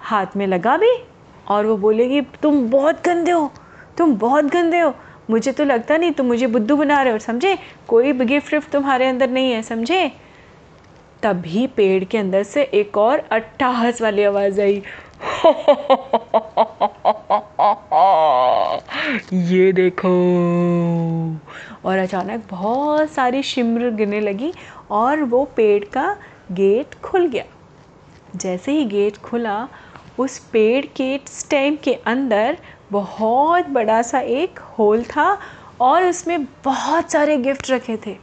हाथ 0.00 0.26
में 0.36 0.46
लगा 0.46 0.76
भी 0.76 1.04
और 1.48 1.66
वो 1.66 1.76
बोलेगी 1.76 2.20
तुम 2.20 2.70
बहुत 2.70 3.06
गंदे 3.06 3.30
हो, 3.30 3.52
तुम 3.98 4.16
बहुत 4.16 4.44
गंदे 4.44 4.80
हो। 4.80 4.94
मुझे 5.30 5.52
तो 5.52 5.64
लगता 5.64 5.96
नहीं 5.96 6.12
तुम 6.12 6.26
मुझे 6.26 6.46
बुद्धू 6.46 6.76
बना 6.76 7.02
रहे 7.02 7.12
हो, 7.12 7.18
समझे? 7.18 7.58
कोई 7.88 8.12
गिफ्ट 8.12 8.54
विफ्ट 8.54 8.70
तुम्हारे 8.70 9.06
अंदर 9.06 9.30
नहीं 9.30 9.52
है, 9.52 9.62
समझे? 9.62 10.12
तभी 11.22 11.66
पेड़ 11.66 12.04
के 12.04 12.18
अंदर 12.18 12.42
से 12.42 12.62
एक 12.62 12.98
और 12.98 13.22
अट्ठाहस 13.32 14.02
वाली 14.02 14.24
आवाज़ 14.24 14.60
आई। 14.60 14.82
ये 19.32 19.72
देखो। 19.72 20.08
और 21.84 21.98
अचानक 21.98 22.44
बहुत 22.50 23.10
सारी 23.10 23.42
शिमर 23.42 23.90
गिरने 23.90 24.20
लगी 24.20 24.52
और 24.90 25.22
वो 25.22 25.44
पेड़ 25.44 25.84
का 25.84 26.16
गेट 26.52 26.94
खुल 26.94 27.26
गया। 27.26 27.44
जैसे 28.36 28.72
ही 28.72 28.84
गेट 28.84 29.16
खुला, 29.16 29.68
उस 30.18 30.38
पेड़ 30.38 30.86
के 30.86 31.20
स्टेम 31.28 31.76
के 31.76 31.94
अंदर 31.94 32.56
बहुत 32.92 33.66
बड़ा 33.66 34.02
सा 34.02 34.18
एक 34.20 34.58
होल 34.58 35.02
था 35.04 35.38
और 35.80 36.04
उसमें 36.04 36.44
बहुत 36.44 37.10
सारे 37.10 37.36
गिफ्ट 37.36 37.70
रखे 37.70 37.96
थे। 38.06 38.16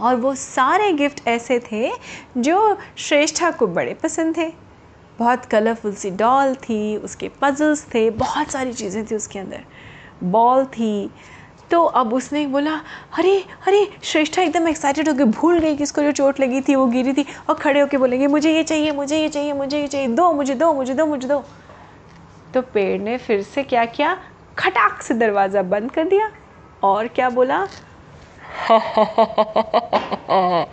और 0.00 0.16
वो 0.16 0.34
सारे 0.34 0.92
गिफ्ट 0.92 1.26
ऐसे 1.28 1.58
थे 1.72 1.90
जो 2.36 2.78
श्रेष्ठा 2.96 3.50
को 3.50 3.66
बड़े 3.66 3.94
पसंद 3.94 4.36
थे। 4.36 4.52
बहुत 5.18 5.44
कलरफुल 5.44 5.94
सी 5.94 6.10
डॉल 6.10 6.54
थी, 6.54 6.96
उसके 6.96 7.30
पजल्स 7.42 7.84
थे, 7.94 8.10
बहुत 8.10 8.50
सारी 8.50 8.72
चीज़ें 8.72 9.04
थी 9.06 9.14
उसके 9.14 9.38
अंदर। 9.38 9.64
बॉल 10.24 10.64
थी 10.64 11.10
तो 11.72 11.84
अब 11.84 12.14
उसने 12.14 12.46
बोला, 12.46 12.72
अरे 13.18 13.44
अरे, 13.66 13.88
श्रेष्ठा 14.02 14.42
एकदम 14.42 14.68
एक्साइटेड 14.68 15.08
होकर 15.08 15.24
भूल 15.24 15.58
गई 15.58 15.76
कि 15.76 15.82
इसको 15.82 16.02
जो 16.02 16.12
चोट 16.12 16.40
लगी 16.40 16.60
थी 16.60 16.74
वो 16.74 16.86
गिरी 16.86 17.12
थी 17.12 17.26
और 17.48 17.54
खड़े 17.54 17.80
होकर 17.80 17.98
बोलेंगे, 17.98 18.26
मुझे 18.26 18.52
ये 18.54 18.62
चाहिए, 18.62 18.92
मुझे 18.92 19.18
ये 19.18 19.28
चाहिए, 19.28 19.52
मुझे 19.52 19.80
ये 19.80 19.88
चाहिए, 19.88 20.08
दो, 20.08 20.32
मुझे 20.32 20.54
दो 20.54 20.72
मुझे 20.72 20.94
दो 20.94 21.06
मुझे 21.06 21.28
दो। 21.28 21.44
तो 22.54 22.62
पेड़ 22.62 23.00
ने 23.00 23.18
फिर 23.18 23.42
से 23.42 23.62
क्या 23.62 23.84
किया? 23.84 24.18
खटाक 24.58 25.02
से 25.02 25.14
दरवाज़ा 25.14 25.62
बंद 25.62 25.90
कर 25.90 26.04
दिया 26.04 26.30
और 26.82 27.08
क्या 27.08 27.30
बोला? 27.30 27.66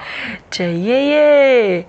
चाहिए 0.53 0.99
ये। 0.99 1.81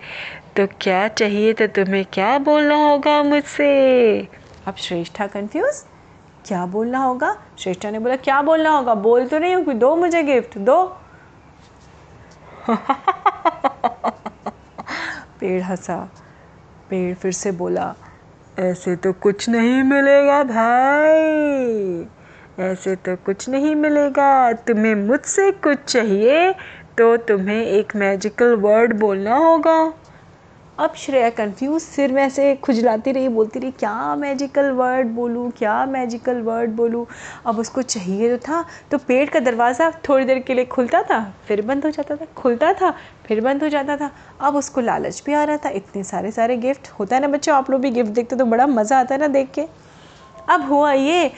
तो 0.56 0.66
क्या 0.80 1.08
चाहिए 1.08 1.52
तो 1.52 1.66
तुम्हें 1.66 2.04
क्या 2.04 2.38
बोलना 2.38 2.74
होगा 2.74 3.22
मुझसे? 3.22 4.28
अब 4.66 4.74
श्रेष्ठा 4.76 5.26
कंफ्यूज 5.26 5.89
क्या 6.44 6.66
बोलना 6.66 6.98
होगा? 6.98 7.36
श्रेष्ठा 7.58 7.90
ने 7.90 7.98
बोला, 7.98 8.16
क्या 8.16 8.42
बोलना 8.42 8.70
होगा? 8.70 8.94
बोल 8.94 9.26
तो 9.26 9.38
नहीं 9.38 9.54
हूँ 9.56 9.74
दो 9.74 9.96
मुझे 9.96 10.22
गिफ्ट 10.22 10.58
दो. 10.58 10.96
पेड़ 15.40 15.62
हंसा। 15.62 15.96
पेड़ 16.90 17.14
फिर 17.14 17.32
से 17.32 17.50
बोला, 17.52 17.94
ऐसे 18.58 18.96
तो 18.96 19.12
कुछ 19.12 19.48
नहीं 19.48 19.82
मिलेगा 19.82 20.42
भाई। 20.42 22.06
ऐसे 22.64 22.96
तो 22.96 23.16
कुछ 23.16 23.48
नहीं 23.48 23.74
मिलेगा। 23.76 24.52
तुम्हें 24.52 24.94
मुझसे 24.94 25.50
कुछ 25.52 25.78
चाहिए 25.78 26.52
तो 26.98 27.16
तुम्हें 27.16 27.64
एक 27.66 27.96
मैजिकल 27.96 28.54
वर्ड 28.56 28.98
बोलना 29.00 29.36
होगा। 29.36 29.92
अब 30.80 30.92
श्रेया 30.96 31.28
कंफ्यूज 31.30 31.80
सिर 31.82 32.12
में 32.12 32.22
ऐसे 32.22 32.54
खुजलाती 32.56 33.12
रही, 33.12 33.28
बोलती 33.28 33.58
रही, 33.58 33.70
क्या 33.70 34.14
मैजिकल 34.16 34.70
वर्ड 34.70 35.08
बोलूँ, 35.14 35.50
क्या 35.58 35.84
मैजिकल 35.86 36.40
वर्ड 36.42 36.70
बोलूँ? 36.76 37.04
अब 37.46 37.58
उसको 37.58 37.82
चाहिए 37.82 38.30
तो 38.30 38.38
था 38.38 38.64
तो 38.90 38.98
पेड़ 38.98 39.28
का 39.30 39.40
दरवाज़ा 39.40 39.90
थोड़ी 40.08 40.24
देर 40.24 40.38
के 40.38 40.54
लिए 40.54 40.64
खुलता 40.66 41.02
था, 41.02 41.20
फिर 41.48 41.62
बंद 41.62 41.84
हो 41.84 41.90
जाता 41.90 42.16
था, 42.16 42.26
खुलता 42.36 42.72
था, 42.72 42.90
फिर 43.26 43.40
बंद 43.40 43.62
हो 43.62 43.68
जाता 43.68 43.96
था। 43.96 44.10
अब 44.40 44.56
उसको 44.56 44.80
लालच 44.80 45.22
भी 45.26 45.32
आ 45.32 45.44
रहा 45.44 45.56
था, 45.56 45.68
इतने 45.70 46.04
सारे 46.04 46.30
सारे 46.32 46.56
गिफ्ट 46.56 46.90
होता 46.90 47.16
है 47.16 47.22
ना 47.22 47.28
बच्चों, 47.28 47.54
आप 47.54 47.70
लोग 47.70 47.80
भी 47.80 47.90
गिफ्ट 47.90 48.10
देखते 48.10 48.36
तो 48.36 48.44
बड़ा 48.46 48.66
मज़ा 48.68 49.00
आता 49.00 49.14
है 49.14 49.20
ना 49.20 49.28
देख 49.28 49.50
के। 49.54 49.66
अब 50.48 50.68
हुआ 50.70 50.92
ये, 50.92 51.30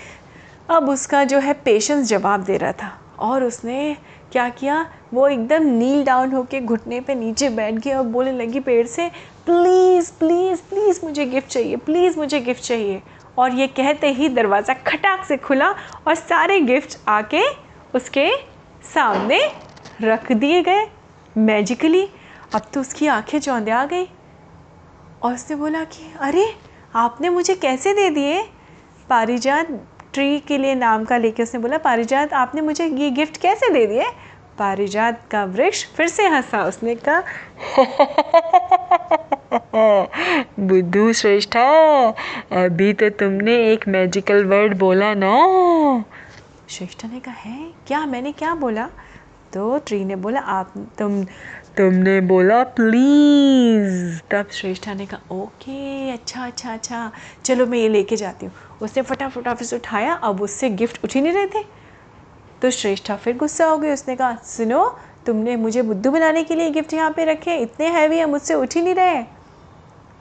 अब 0.70 0.88
उसका 0.88 1.24
जो 1.24 1.38
है 1.38 1.52
पेशेंस 1.54 2.08
जवाब 2.08 2.44
दे 2.44 2.56
रहा 2.56 2.72
था, 2.72 2.98
और 3.20 3.44
उसने 3.44 3.96
क्या 4.32 4.48
किया, 4.50 4.84
वो 5.14 5.26
एकदम 5.28 5.64
नील 5.68 6.04
डाउन 6.04 6.30
होके 6.32 6.60
घुटने 6.60 7.00
पे 7.00 7.14
नीचे 7.14 7.48
बैठ 7.50 7.74
गया 7.74 7.98
और 7.98 8.04
बोलने 8.06 8.32
लगी 8.34 8.60
पेड़ 8.60 8.86
से 8.86 9.10
प्लीज़ 9.46 10.10
प्लीज़ 10.12 10.60
प्लीज़ 10.60 11.00
मुझे 11.04 11.24
गिफ्ट 11.26 11.48
चाहिए, 11.48 11.76
प्लीज़ 11.76 12.18
मुझे 12.18 12.40
गिफ्ट 12.40 12.62
चाहिए। 12.62 13.02
और 13.38 13.54
ये 13.54 13.66
कहते 13.66 14.10
ही 14.12 14.28
दरवाज़ा 14.28 14.74
खटाक 14.74 15.24
से 15.24 15.36
खुला 15.36 15.68
और 16.06 16.14
सारे 16.14 16.60
गिफ्ट 16.60 16.98
आके 17.08 17.42
उसके 17.94 18.28
सामने 18.94 19.40
रख 20.02 20.32
दिए 20.32 20.62
गए 20.62 20.86
मैजिकली 21.36 22.08
अब 22.54 22.62
तो 22.74 22.80
उसकी 22.80 23.06
आँखें 23.06 23.38
चौंधे 23.40 23.70
आ 23.70 23.84
गई 23.84 24.04
और 25.22 25.34
उसने 25.34 25.56
बोला 25.56 25.84
कि, 25.84 26.12
अरे, 26.20 26.46
आपने 26.94 27.28
मुझे 27.28 27.54
कैसे 27.54 27.92
दे 27.94 28.08
दिए? 28.10 28.42
पारिजात 29.10 29.68
ट्री 30.14 30.38
के 30.38 30.58
लिए 30.58 30.74
नाम 30.74 31.04
का 31.04 31.16
लेके 31.16 31.42
उसने 31.42 31.60
बोला, 31.60 31.78
पारिजात, 31.78 32.32
आपने 32.32 32.60
मुझे 32.60 32.86
ये 32.86 33.10
गिफ्ट 33.10 33.36
कैसे 33.36 33.70
दे 33.70 33.86
दिए? 33.86 34.04
पारिजात 34.62 35.22
का 35.30 35.44
वृक्ष 35.44 35.84
फिर 35.86 36.08
से 36.08 36.26
हंसा 36.26 36.64
उसने 36.64 36.94
कहा 36.94 37.22
बुद्धू 40.58 41.12
श्रेष्ठा, 41.12 41.62
अभी 42.52 42.92
तो 42.92 43.08
तुमने 43.10 43.72
एक 43.72 43.88
मैजिकल 43.88 44.44
वर्ड 44.44 44.78
बोला 44.78 45.14
ना। 45.14 45.32
श्रेष्ठा 46.68 47.08
ने 47.08 47.20
कहा, 47.20 47.34
है? 47.34 47.72
क्या? 47.86 48.06
मैंने 48.06 48.32
क्या 48.32 48.54
बोला? 48.54 48.86
तो 49.52 49.78
ट्री 49.78 50.04
ने 50.04 50.16
बोला, 50.16 50.40
आप, 50.40 50.72
तुम, 50.98 51.24
तुमने 51.76 52.20
बोला 52.20 52.62
प्लीज़ 52.62 54.20
तब 54.30 54.50
श्रेष्ठा 54.52 54.94
ने 54.94 55.06
कहा, 55.06 55.34
ओके 55.34 56.10
अच्छा 56.10 56.46
अच्छा 56.46 56.72
अच्छा 56.72 57.12
चलो 57.44 57.66
मैं 57.66 57.78
ये 57.78 57.88
लेके 57.88 58.16
जाती 58.16 58.46
हूँ। 58.46 58.54
उसने 58.82 59.02
फटाफट 59.02 59.48
ऑफ़िस 59.48 59.74
उठाया, 59.74 60.14
अब 60.14 60.42
उससे 60.42 60.70
गिफ्ट 60.70 61.04
उठ 61.04 61.14
ही 61.14 61.20
नहीं 61.20 61.32
रहे 61.32 61.46
थे। 61.46 61.81
तो 62.62 62.70
श्रेष्ठा 62.70 63.16
फिर 63.16 63.36
गुस्सा 63.36 63.66
हो 63.66 63.78
गई, 63.78 63.90
उसने 63.90 64.16
कहा, 64.16 64.36
सुनो, 64.36 64.98
तुमने 65.26 65.56
मुझे 65.56 65.82
बुद्धू 65.82 66.10
बनाने 66.10 66.44
के 66.44 66.54
लिए 66.54 66.70
गिफ्ट 66.70 66.94
यहाँ 66.94 67.10
पे 67.10 67.24
रखे, 67.24 67.56
इतने 67.56 67.86
हैवी 67.86 68.18
है, 68.18 68.26
मुझसे 68.26 68.54
उठ 68.54 68.74
ही 68.74 68.82
नहीं 68.82 68.94
रहे। 68.94 69.24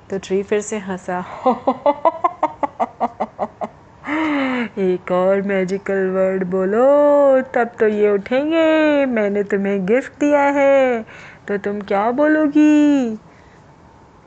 तो 0.09 0.17
ट्री 0.17 0.43
फिर 0.43 0.61
से 0.61 0.77
हंसा। 0.77 1.25
एक 4.77 5.11
और 5.11 5.41
मैजिकल 5.41 5.93
वर्ड 5.93 6.43
बोलो, 6.43 7.41
तब 7.41 7.71
तो 7.79 7.87
ये 7.87 8.11
उठेंगे, 8.11 9.05
मैंने 9.05 9.43
तुम्हें 9.43 9.85
गिफ्ट 9.85 10.19
दिया 10.19 10.41
है 10.41 11.05
तो 11.47 11.57
तुम 11.57 11.81
क्या 11.81 12.11
बोलोगी? 12.11 13.19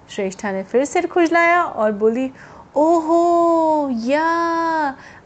श्रेष्ठा 0.09 0.53
ने 0.53 0.63
फिर 0.63 0.85
सिर 0.85 1.07
खुजलाया 1.07 1.63
और 1.63 1.93
बोली 1.93 2.31
ओहो 2.77 3.91
yeah 4.05 4.25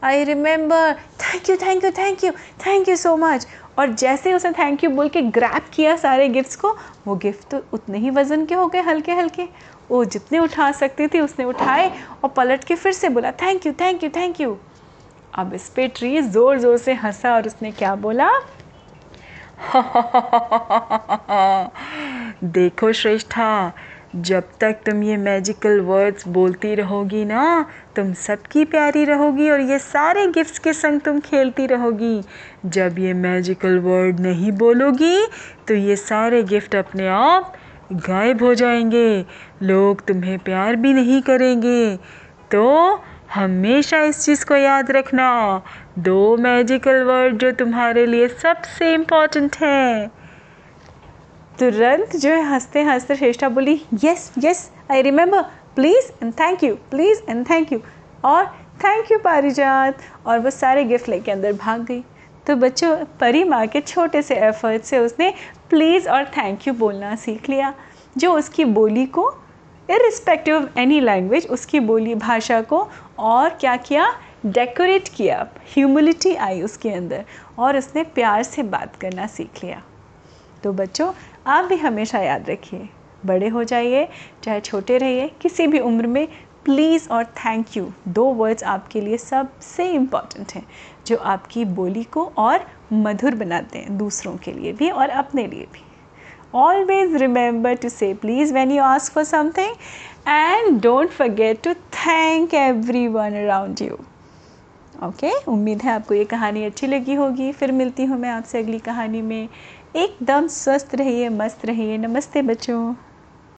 I 0.03 0.23
remember 0.23 0.93
thank 1.21 1.49
you 1.49 1.55
thank 1.57 1.83
you 1.83 1.91
thank 1.91 2.23
you 2.23 2.31
thank 2.65 2.89
you 2.89 2.95
so 2.95 3.15
much 3.17 3.47
और 3.79 3.93
जैसे 3.93 4.33
उसने 4.33 4.51
थैंक 4.51 4.83
यू 4.83 4.89
बोल 4.89 5.09
के 5.09 5.21
ग्रैप 5.21 5.65
किया 5.73 5.95
सारे 5.95 6.29
गिफ्ट्स 6.29 6.55
को, 6.55 6.77
वो 7.07 7.15
गिफ्ट 7.15 7.51
तो 7.51 7.61
उतने 7.73 7.97
ही 7.97 8.09
वज़न 8.09 8.45
के 8.45 8.55
हो 8.55 8.67
गए 8.67 8.81
हल्के 8.81 9.11
हल्के। 9.11 9.47
वो 9.91 10.05
जितने 10.05 10.39
उठा 10.39 10.71
सकती 10.71 11.07
थी, 11.07 11.19
उसने 11.19 11.45
उठाए 11.45 11.91
और 12.23 12.29
पलट 12.29 12.63
के 12.63 12.75
फिर 12.75 12.93
से 12.93 13.09
बोला 13.09 13.31
thank 13.41 13.65
you 13.65 13.73
thank 13.81 14.03
you 14.03 14.09
thank 14.15 14.41
you 14.41 14.57
अब 15.33 15.53
इस 15.53 15.69
पे 15.69 15.87
ट्री 15.87 16.21
ज़ोर 16.21 16.59
ज़ोर 16.59 16.77
से 16.77 16.93
हंसा 16.93 17.35
और 17.35 17.47
उसने 17.47 17.71
क्या 17.71 17.95
बोला? 17.95 18.31
देखो 22.43 22.93
श्रेष्ठा 22.93 23.73
जब 24.15 24.43
तक 24.61 24.71
तुम 24.85 25.03
ये 25.03 25.17
मैजिकल 25.17 25.79
वर्ड्स 25.79 26.27
बोलती 26.27 26.75
रहोगी 26.75 27.25
ना, 27.25 27.65
तुम 27.95 28.13
सबकी 28.13 28.65
प्यारी 28.65 29.05
रहोगी 29.05 29.49
और 29.49 29.59
ये 29.59 29.79
सारे 29.79 30.27
गिफ्ट्स 30.27 30.59
के 30.59 30.73
संग 30.73 31.01
तुम 31.01 31.19
खेलती 31.19 31.65
रहोगी। 31.67 32.21
जब 32.65 32.95
ये 32.99 33.13
मैजिकल 33.13 33.79
वर्ड 33.79 34.19
नहीं 34.19 34.51
बोलोगी 34.51 35.27
तो 35.67 35.73
ये 35.73 35.95
सारे 35.95 36.43
गिफ्ट 36.43 36.75
अपने 36.75 37.07
आप 37.07 37.53
गायब 37.93 38.43
हो 38.43 38.53
जाएँगे। 38.53 39.25
लोग 39.63 40.05
तुम्हें 40.05 40.39
प्यार 40.39 40.75
भी 40.75 40.93
नहीं 40.93 41.21
करेंगे। 41.21 41.95
तो 42.51 43.03
हमेशा 43.35 44.01
इस 44.01 44.25
चीज़ 44.25 44.45
को 44.45 44.55
याद 44.55 44.91
रखना। 44.91 45.61
दो 45.99 46.37
मैजिकल 46.37 47.03
वर्ड 47.03 47.37
जो 47.37 47.51
तुम्हारे 47.51 48.05
लिए 48.05 48.27
सबसे 48.27 48.93
इंपॉर्टेंट 48.93 49.55
हैं। 49.55 50.11
तुरंत 51.59 52.15
जो 52.15 52.29
है 52.29 52.43
हँसते 52.43 52.81
हँसते 52.81 53.15
श्रेष्ठा 53.15 53.47
बोली 53.49 53.73
yes 54.03 54.31
yes 54.43 54.69
I 54.91 55.01
remember 55.01 55.41
please 55.75 56.11
and 56.23 56.31
thank 56.33 56.63
you 56.63 56.75
please 56.91 57.21
and 57.29 57.43
thank 57.49 57.71
you 57.73 57.79
और 58.25 58.45
थैंक 58.83 59.11
यू 59.11 59.17
पारिजात 59.19 59.97
और 60.25 60.39
वो 60.39 60.49
सारे 60.49 60.83
गिफ्ट 60.83 61.09
लेके 61.09 61.31
अंदर 61.31 61.53
भाग 61.53 61.81
गई। 61.81 62.03
तो 62.47 62.55
बच्चों, 62.55 62.95
परी 63.19 63.43
माँ 63.43 63.65
के 63.67 63.81
छोटे 63.81 64.21
से 64.21 64.35
एफर्ट 64.37 64.83
से 64.83 64.99
उसने 64.99 65.33
प्लीज़ 65.69 66.09
और 66.09 66.25
थैंक 66.37 66.67
यू 66.67 66.73
बोलना 66.73 67.15
सीख 67.15 67.49
लिया, 67.49 67.73
जो 68.17 68.33
उसकी 68.33 68.65
बोली 68.65 69.05
को 69.05 69.29
इरिस्पेक्टिव 69.89 70.55
ऑफ़ 70.55 70.79
एनी 70.79 70.99
लैंग्वेज 70.99 71.47
उसकी 71.47 71.79
बोली, 71.79 72.15
भाषा 72.15 72.61
को 72.61 72.87
और 73.19 73.49
क्या 73.49 73.75
किया? 73.77 74.11
डेकोरेट 74.45 75.09
किया 75.09 75.47
ह्यूमिलिटी 75.73 76.35
आई 76.35 76.61
उसके 76.61 76.89
अंदर 76.89 77.25
और 77.59 77.77
उसने 77.77 78.03
प्यार 78.05 78.43
से 78.43 78.63
बात 78.63 78.95
करना 78.95 79.27
सीख 79.27 79.63
लिया। 79.63 79.81
तो 80.63 80.71
बच्चों 80.73 81.11
आप 81.49 81.65
भी 81.65 81.75
हमेशा 81.77 82.19
याद 82.19 82.49
रखिए। 82.49 82.87
बड़े 83.25 83.47
हो 83.47 83.63
जाइए, 83.63 84.07
चाहे 84.43 84.59
छोटे 84.61 84.97
रहिए, 84.97 85.29
किसी 85.41 85.67
भी 85.67 85.79
उम्र 85.81 86.07
में 86.07 86.27
प्लीज़ 86.65 87.07
और 87.09 87.23
थैंक 87.25 87.77
यू 87.77 87.91
दो 88.07 88.23
वर्ड्स 88.33 88.63
आपके 88.65 89.01
लिए 89.01 89.17
सबसे 89.17 89.89
इंपॉर्टेंट 89.91 90.51
हैं, 90.51 90.65
जो 91.07 91.17
आपकी 91.17 91.65
बोली 91.67 92.03
को 92.03 92.25
और 92.37 92.65
मधुर 92.93 93.35
बनाते 93.35 93.79
हैं 93.79 93.97
दूसरों 93.97 94.35
के 94.37 94.51
लिए 94.51 94.73
भी 94.73 94.89
और 94.89 95.09
अपने 95.09 95.47
लिए 95.47 95.67
भी। 95.73 95.83
Always 96.55 97.15
remember 97.15 97.75
to 97.75 97.89
say 97.89 98.13
please 98.13 98.53
when 98.53 98.71
you 98.71 98.83
ask 98.83 99.13
for 99.13 99.23
something 99.23 99.75
and 100.27 100.81
don't 100.81 101.09
forget 101.09 101.61
to 101.63 101.73
thank 101.73 102.53
everyone 103.07 103.43
around 103.43 103.81
you 103.81 103.97
okay 105.03 105.31
उम्मीद 105.47 105.81
है 105.81 105.91
आपको 105.91 106.13
ये 106.13 106.23
कहानी 106.25 106.63
अच्छी 106.65 106.87
लगी 106.87 107.13
होगी। 107.15 107.51
फिर 107.51 107.71
मिलती 107.71 108.05
हूँ 108.05 108.17
मैं 108.19 108.29
आपसे 108.29 108.59
अगली 108.59 108.79
कहानी 108.79 109.21
में। 109.21 109.47
एकदम 109.95 110.47
स्वस्थ 110.47 110.95
रहिए 110.95 111.29
मस्त 111.29 111.65
रहिए। 111.65 111.97
नमस्ते 111.97 112.41
बच्चों। 112.41 112.95